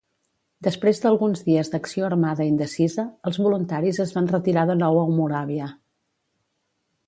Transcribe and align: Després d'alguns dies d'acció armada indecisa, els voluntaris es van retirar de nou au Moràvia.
Després 0.67 1.01
d'alguns 1.03 1.43
dies 1.49 1.69
d'acció 1.73 2.07
armada 2.07 2.47
indecisa, 2.53 3.05
els 3.31 3.39
voluntaris 3.49 4.03
es 4.07 4.17
van 4.19 4.33
retirar 4.35 4.67
de 4.73 4.81
nou 4.83 5.01
au 5.05 5.15
Moràvia. 5.21 5.73